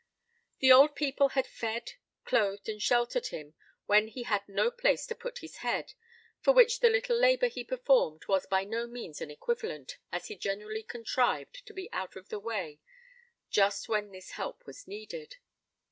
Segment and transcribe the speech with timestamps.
[0.57, 1.91] The old people had fed,
[2.25, 3.53] clothed, and sheltered him
[3.85, 5.93] when he had no place to put his head,
[6.39, 10.35] for which the little labor he performed was by no means an equivalent, as he
[10.35, 12.79] generally contrived to be out of the way
[13.51, 15.35] just when his help was needed.